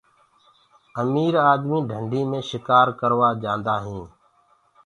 [1.01, 4.09] امير آدمي ڍنڊي مي شڪآر ڪروآ جآندآ هينٚ۔